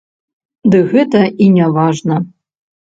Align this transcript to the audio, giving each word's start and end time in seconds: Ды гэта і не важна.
Ды 0.71 0.79
гэта 0.95 1.21
і 1.47 1.51
не 1.61 1.67
важна. 1.79 2.15